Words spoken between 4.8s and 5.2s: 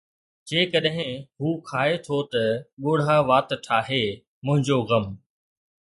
غم